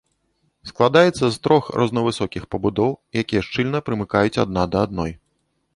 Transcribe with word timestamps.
Складаецца 0.69 1.25
з 1.35 1.39
трох 1.47 1.69
рознавысокіх 1.81 2.43
пабудоў, 2.55 2.91
якія 3.25 3.41
шчыльна 3.51 3.79
прымыкаюць 3.91 4.37
адна 4.47 4.63
да 4.75 4.85
адной. 4.89 5.11